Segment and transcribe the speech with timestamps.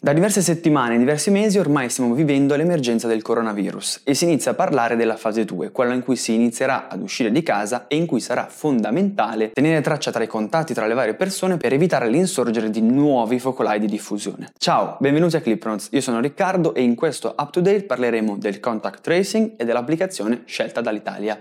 [0.00, 4.52] Da diverse settimane e diversi mesi ormai stiamo vivendo l'emergenza del coronavirus e si inizia
[4.52, 7.96] a parlare della fase 2, quella in cui si inizierà ad uscire di casa e
[7.96, 12.08] in cui sarà fondamentale tenere traccia tra i contatti tra le varie persone per evitare
[12.08, 14.52] l'insorgere di nuovi focolai di diffusione.
[14.56, 18.60] Ciao, benvenuti a ClipNotes, io sono Riccardo e in questo Up to Date parleremo del
[18.60, 21.40] contact tracing e dell'applicazione scelta dall'Italia.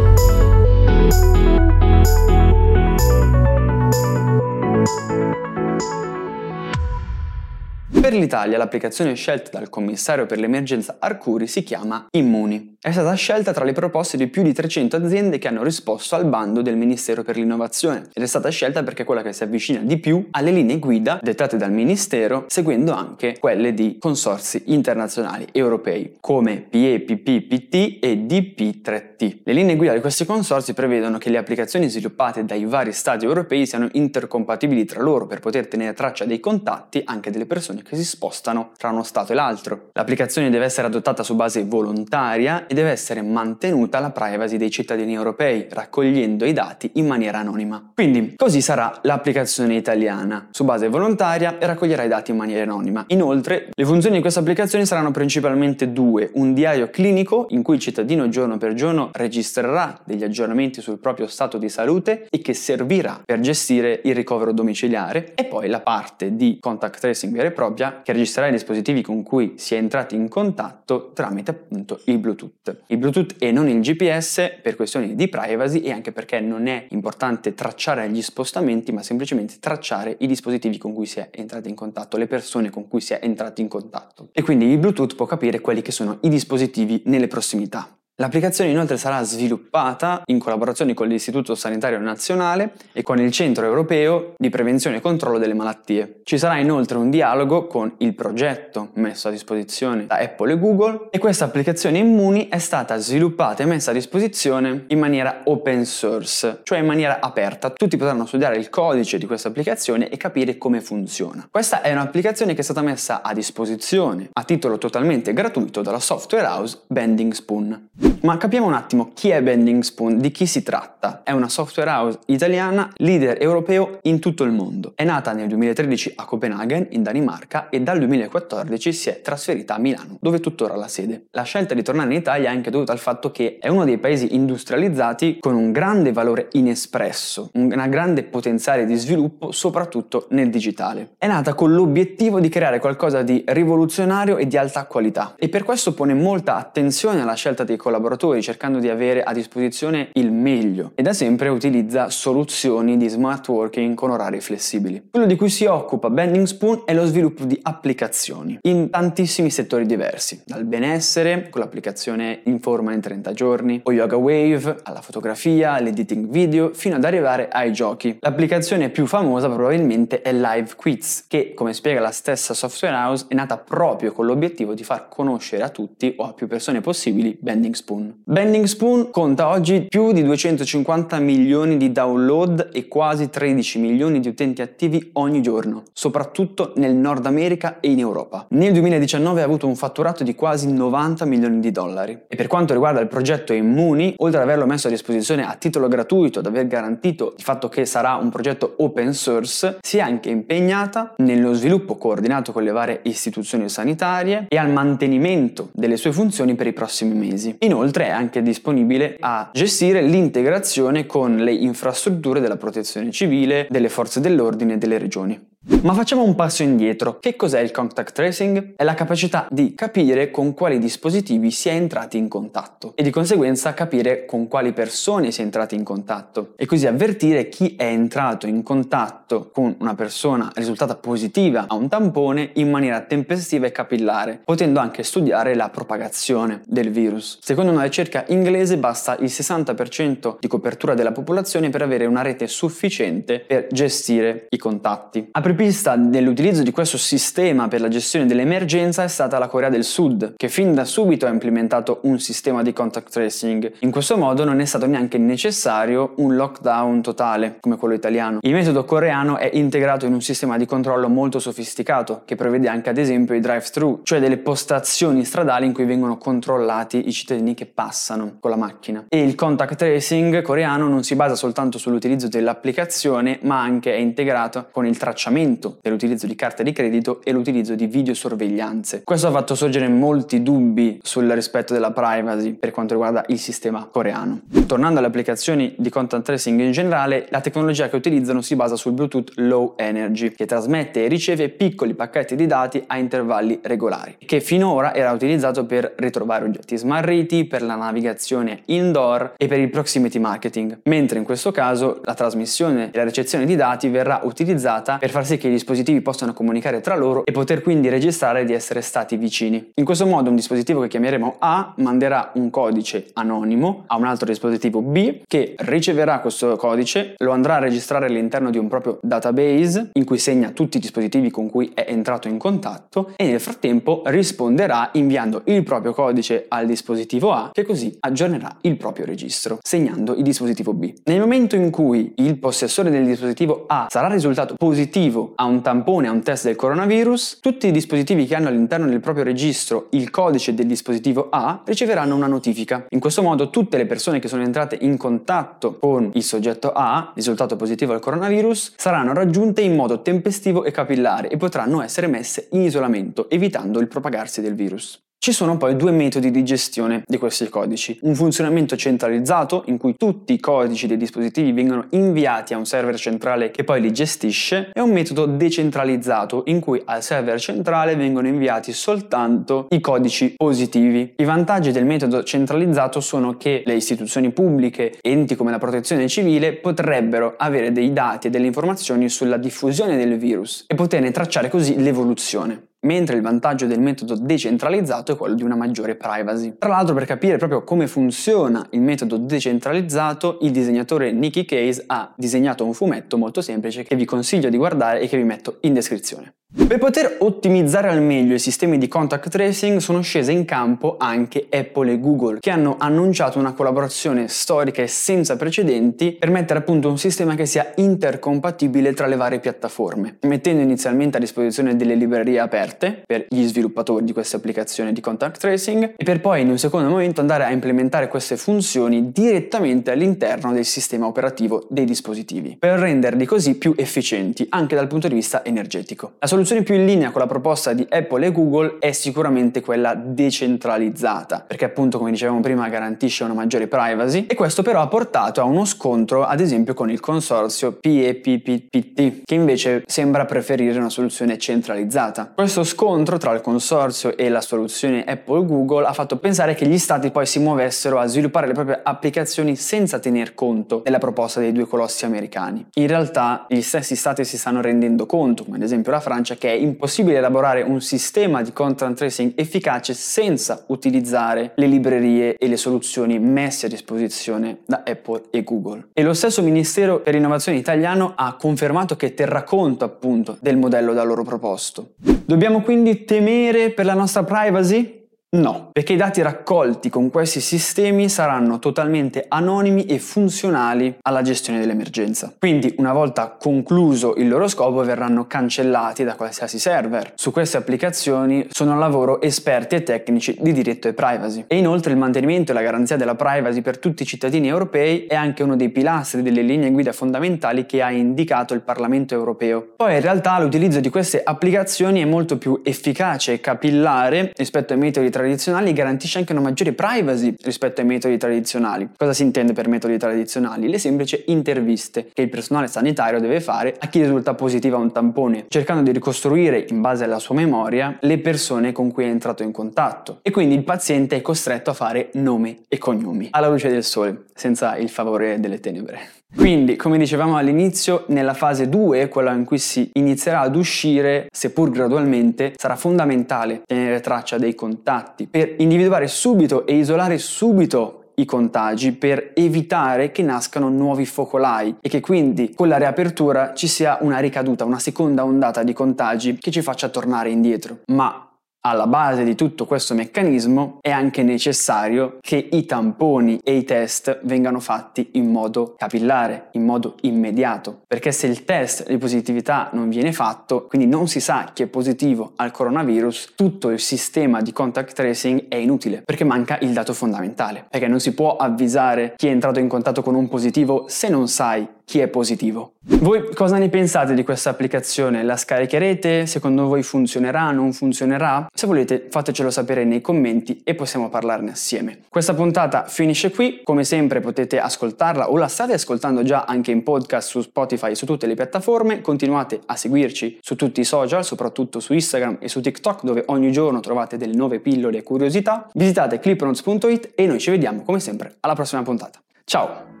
[7.99, 12.70] Per l'Italia l'applicazione scelta dal commissario per l'emergenza Arcuri si chiama Immuni.
[12.83, 16.25] È stata scelta tra le proposte di più di 300 aziende che hanno risposto al
[16.25, 19.81] bando del Ministero per l'innovazione ed è stata scelta perché è quella che si avvicina
[19.83, 26.15] di più alle linee guida dettate dal Ministero, seguendo anche quelle di consorsi internazionali europei
[26.19, 29.41] come PEPPPT e DP3T.
[29.43, 33.67] Le linee guida di questi consorsi prevedono che le applicazioni sviluppate dai vari stati europei
[33.67, 38.03] siano intercompatibili tra loro per poter tenere traccia dei contatti anche delle persone che si
[38.03, 39.89] spostano tra uno stato e l'altro.
[39.93, 45.13] L'applicazione deve essere adottata su base volontaria e deve essere mantenuta la privacy dei cittadini
[45.13, 47.91] europei, raccogliendo i dati in maniera anonima.
[47.93, 53.03] Quindi, così sarà l'applicazione italiana, su base volontaria e raccoglierà i dati in maniera anonima.
[53.07, 57.81] Inoltre, le funzioni di questa applicazione saranno principalmente due, un diario clinico in cui il
[57.81, 63.21] cittadino giorno per giorno registrerà degli aggiornamenti sul proprio stato di salute e che servirà
[63.25, 67.99] per gestire il ricovero domiciliare e poi la parte di contact tracing vera e propria
[68.01, 72.59] che registrerà i dispositivi con cui si è entrati in contatto tramite appunto il Bluetooth.
[72.87, 76.85] Il Bluetooth e non il GPS per questioni di privacy e anche perché non è
[76.89, 81.75] importante tracciare gli spostamenti ma semplicemente tracciare i dispositivi con cui si è entrati in
[81.75, 84.29] contatto, le persone con cui si è entrati in contatto.
[84.31, 87.95] E quindi il Bluetooth può capire quelli che sono i dispositivi nelle prossimità.
[88.21, 94.35] L'applicazione inoltre sarà sviluppata in collaborazione con l'Istituto Sanitario Nazionale e con il Centro Europeo
[94.37, 96.19] di Prevenzione e Controllo delle Malattie.
[96.23, 101.07] Ci sarà inoltre un dialogo con il progetto messo a disposizione da Apple e Google
[101.09, 106.59] e questa applicazione Immuni è stata sviluppata e messa a disposizione in maniera open source,
[106.61, 107.71] cioè in maniera aperta.
[107.71, 111.47] Tutti potranno studiare il codice di questa applicazione e capire come funziona.
[111.49, 116.45] Questa è un'applicazione che è stata messa a disposizione a titolo totalmente gratuito dalla software
[116.45, 117.89] house Bending Spoon.
[118.23, 121.21] Ma capiamo un attimo chi è Bending Spoon, di chi si tratta.
[121.23, 124.93] È una software house italiana, leader europeo in tutto il mondo.
[124.95, 129.79] È nata nel 2013 a Copenaghen, in Danimarca, e dal 2014 si è trasferita a
[129.79, 131.25] Milano, dove tuttora ha la sede.
[131.31, 133.97] La scelta di tornare in Italia è anche dovuta al fatto che è uno dei
[133.97, 141.13] paesi industrializzati con un grande valore inespresso, una grande potenziale di sviluppo, soprattutto nel digitale.
[141.17, 145.63] È nata con l'obiettivo di creare qualcosa di rivoluzionario e di alta qualità, e per
[145.63, 150.31] questo pone molta attenzione alla scelta dei collaboratori collaboratori cercando di avere a disposizione il
[150.31, 155.09] meglio e da sempre utilizza soluzioni di smart working con orari flessibili.
[155.11, 159.85] Quello di cui si occupa Bending Spoon è lo sviluppo di applicazioni in tantissimi settori
[159.85, 166.29] diversi, dal benessere con l'applicazione Informa in 30 giorni o Yoga Wave alla fotografia, all'editing
[166.29, 168.17] video fino ad arrivare ai giochi.
[168.21, 173.33] L'applicazione più famosa probabilmente è Live Quiz che come spiega la stessa software house è
[173.33, 177.73] nata proprio con l'obiettivo di far conoscere a tutti o a più persone possibili Bending
[177.73, 177.80] Spoon.
[177.81, 178.21] Spoon.
[178.23, 184.27] Bending Spoon conta oggi più di 250 milioni di download e quasi 13 milioni di
[184.27, 188.45] utenti attivi ogni giorno, soprattutto nel Nord America e in Europa.
[188.49, 192.17] Nel 2019 ha avuto un fatturato di quasi 90 milioni di dollari.
[192.27, 195.87] E per quanto riguarda il progetto Immuni, oltre ad averlo messo a disposizione a titolo
[195.87, 200.29] gratuito, ad aver garantito il fatto che sarà un progetto open source, si è anche
[200.29, 206.53] impegnata nello sviluppo coordinato con le varie istituzioni sanitarie e al mantenimento delle sue funzioni
[206.55, 207.55] per i prossimi mesi.
[207.59, 213.87] Inoltre Inoltre è anche disponibile a gestire l'integrazione con le infrastrutture della protezione civile, delle
[213.87, 215.50] forze dell'ordine e delle regioni.
[215.83, 217.19] Ma facciamo un passo indietro.
[217.19, 218.73] Che cos'è il contact tracing?
[218.75, 223.11] È la capacità di capire con quali dispositivi si è entrati in contatto e di
[223.11, 227.85] conseguenza capire con quali persone si è entrati in contatto e così avvertire chi è
[227.85, 233.71] entrato in contatto con una persona risultata positiva a un tampone in maniera tempestiva e
[233.71, 237.37] capillare, potendo anche studiare la propagazione del virus.
[237.39, 242.47] Secondo una ricerca inglese basta il 60% di copertura della popolazione per avere una rete
[242.47, 245.27] sufficiente per gestire i contatti.
[245.31, 249.83] A apripista dell'utilizzo di questo sistema per la gestione dell'emergenza è stata la Corea del
[249.83, 253.73] Sud, che fin da subito ha implementato un sistema di contact tracing.
[253.79, 258.37] In questo modo non è stato neanche necessario un lockdown totale, come quello italiano.
[258.41, 262.89] Il metodo coreano è integrato in un sistema di controllo molto sofisticato, che prevede anche
[262.89, 267.65] ad esempio i drive-thru, cioè delle postazioni stradali in cui vengono controllati i cittadini che
[267.65, 269.03] passano con la macchina.
[269.09, 274.69] E il contact tracing coreano non si basa soltanto sull'utilizzo dell'applicazione, ma anche è integrato
[274.71, 279.01] con il tracciamento l'aumento dell'utilizzo di carte di credito e l'utilizzo di videosorveglianze.
[279.03, 283.87] Questo ha fatto sorgere molti dubbi sul rispetto della privacy per quanto riguarda il sistema
[283.91, 284.41] coreano.
[284.67, 288.93] Tornando alle applicazioni di content tracing in generale, la tecnologia che utilizzano si basa sul
[288.93, 294.39] Bluetooth Low Energy, che trasmette e riceve piccoli pacchetti di dati a intervalli regolari, che
[294.39, 300.19] finora era utilizzato per ritrovare oggetti smarriti, per la navigazione indoor e per il proximity
[300.19, 305.09] marketing, mentre in questo caso la trasmissione e la ricezione di dati verrà utilizzata per
[305.09, 308.81] far sì che i dispositivi possano comunicare tra loro e poter quindi registrare di essere
[308.81, 309.71] stati vicini.
[309.75, 314.27] In questo modo un dispositivo che chiameremo A manderà un codice anonimo a un altro
[314.27, 319.89] dispositivo B che riceverà questo codice, lo andrà a registrare all'interno di un proprio database
[319.93, 324.01] in cui segna tutti i dispositivi con cui è entrato in contatto e nel frattempo
[324.05, 330.15] risponderà inviando il proprio codice al dispositivo A che così aggiornerà il proprio registro, segnando
[330.15, 330.93] il dispositivo B.
[331.05, 336.07] Nel momento in cui il possessore del dispositivo A sarà risultato positivo a un tampone,
[336.07, 340.09] a un test del coronavirus, tutti i dispositivi che hanno all'interno del proprio registro il
[340.09, 342.85] codice del dispositivo A riceveranno una notifica.
[342.89, 347.11] In questo modo tutte le persone che sono entrate in contatto con il soggetto A,
[347.15, 352.47] risultato positivo al coronavirus, saranno raggiunte in modo tempestivo e capillare e potranno essere messe
[352.51, 354.99] in isolamento, evitando il propagarsi del virus.
[355.23, 357.95] Ci sono poi due metodi di gestione di questi codici.
[358.01, 362.97] Un funzionamento centralizzato in cui tutti i codici dei dispositivi vengono inviati a un server
[362.97, 368.27] centrale che poi li gestisce e un metodo decentralizzato in cui al server centrale vengono
[368.29, 371.13] inviati soltanto i codici positivi.
[371.17, 376.53] I vantaggi del metodo centralizzato sono che le istituzioni pubbliche, enti come la protezione civile
[376.53, 381.79] potrebbero avere dei dati e delle informazioni sulla diffusione del virus e poterne tracciare così
[381.79, 386.55] l'evoluzione mentre il vantaggio del metodo decentralizzato è quello di una maggiore privacy.
[386.57, 392.13] Tra l'altro per capire proprio come funziona il metodo decentralizzato, il disegnatore Nicky Case ha
[392.15, 395.73] disegnato un fumetto molto semplice che vi consiglio di guardare e che vi metto in
[395.73, 396.33] descrizione.
[396.53, 401.47] Per poter ottimizzare al meglio i sistemi di contact tracing sono scese in campo anche
[401.49, 406.61] Apple e Google, che hanno annunciato una collaborazione storica e senza precedenti per mettere a
[406.63, 411.95] punto un sistema che sia intercompatibile tra le varie piattaforme, mettendo inizialmente a disposizione delle
[411.95, 416.49] librerie aperte per gli sviluppatori di queste applicazioni di contact tracing e per poi in
[416.49, 422.57] un secondo momento andare a implementare queste funzioni direttamente all'interno del sistema operativo dei dispositivi,
[422.57, 426.13] per renderli così più efficienti anche dal punto di vista energetico.
[426.19, 429.93] La soluzione più in linea con la proposta di Apple e Google è sicuramente quella
[429.95, 435.41] decentralizzata, perché appunto come dicevamo prima garantisce una maggiore privacy e questo però ha portato
[435.41, 441.37] a uno scontro ad esempio con il consorzio PEPPT, che invece sembra preferire una soluzione
[441.37, 442.31] centralizzata.
[442.33, 447.11] Questo scontro tra il consorzio e la soluzione Apple-Google ha fatto pensare che gli stati
[447.11, 451.67] poi si muovessero a sviluppare le proprie applicazioni senza tener conto della proposta dei due
[451.67, 452.65] colossi americani.
[452.75, 456.35] In realtà gli stessi stati si stanno rendendo conto, come ad esempio la Francia, Francia
[456.35, 462.47] che è impossibile elaborare un sistema di content tracing efficace senza utilizzare le librerie e
[462.47, 465.87] le soluzioni messe a disposizione da Apple e Google.
[465.93, 470.93] E lo stesso Ministero per l'Innovazione italiano ha confermato che terrà conto appunto del modello
[470.93, 471.93] da loro proposto.
[472.31, 475.00] Dobbiamo quindi temere per la nostra privacy?
[475.33, 481.61] No, perché i dati raccolti con questi sistemi saranno totalmente anonimi e funzionali alla gestione
[481.61, 482.33] dell'emergenza.
[482.37, 487.13] Quindi una volta concluso il loro scopo verranno cancellati da qualsiasi server.
[487.15, 491.45] Su queste applicazioni sono al lavoro esperti e tecnici di diritto e privacy.
[491.47, 495.15] E inoltre il mantenimento e la garanzia della privacy per tutti i cittadini europei è
[495.15, 499.75] anche uno dei pilastri delle linee guida fondamentali che ha indicato il Parlamento europeo.
[499.77, 504.79] Poi in realtà l'utilizzo di queste applicazioni è molto più efficace e capillare rispetto ai
[504.79, 508.89] metodi tradizionali tradizionali garantisce anche una maggiore privacy rispetto ai metodi tradizionali.
[508.97, 510.67] Cosa si intende per metodi tradizionali?
[510.67, 514.91] Le semplici interviste che il personale sanitario deve fare a chi risulta positivo a un
[514.91, 519.43] tampone, cercando di ricostruire in base alla sua memoria le persone con cui è entrato
[519.43, 520.19] in contatto.
[520.23, 524.25] E quindi il paziente è costretto a fare nome e cognomi alla luce del sole,
[524.33, 526.20] senza il favore delle tenebre.
[526.35, 531.69] Quindi, come dicevamo all'inizio, nella fase 2, quella in cui si inizierà ad uscire, seppur
[531.69, 538.93] gradualmente, sarà fondamentale tenere traccia dei contatti per individuare subito e isolare subito i contagi
[538.93, 544.19] per evitare che nascano nuovi focolai e che quindi con la riapertura ci sia una
[544.19, 547.79] ricaduta, una seconda ondata di contagi che ci faccia tornare indietro.
[547.87, 548.30] Ma
[548.61, 554.19] alla base di tutto questo meccanismo è anche necessario che i tamponi e i test
[554.23, 559.89] vengano fatti in modo capillare, in modo immediato, perché se il test di positività non
[559.89, 564.51] viene fatto, quindi non si sa chi è positivo al coronavirus, tutto il sistema di
[564.51, 569.27] contact tracing è inutile, perché manca il dato fondamentale, perché non si può avvisare chi
[569.27, 572.75] è entrato in contatto con un positivo se non sai chi è positivo.
[573.01, 575.23] Voi cosa ne pensate di questa applicazione?
[575.23, 576.25] La scaricherete?
[576.25, 577.51] Secondo voi funzionerà?
[577.51, 578.47] Non funzionerà?
[578.53, 582.03] Se volete fatecelo sapere nei commenti e possiamo parlarne assieme.
[582.07, 586.81] Questa puntata finisce qui, come sempre potete ascoltarla o la state ascoltando già anche in
[586.83, 591.25] podcast su Spotify e su tutte le piattaforme, continuate a seguirci su tutti i social,
[591.25, 595.67] soprattutto su Instagram e su TikTok dove ogni giorno trovate delle nuove pillole e curiosità,
[595.73, 599.19] visitate clipnotes.it e noi ci vediamo come sempre alla prossima puntata.
[599.43, 600.00] Ciao!